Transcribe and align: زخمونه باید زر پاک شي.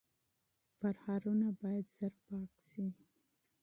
زخمونه 0.79 1.49
باید 1.61 1.85
زر 1.97 2.13
پاک 2.25 2.51
شي. 2.67 2.85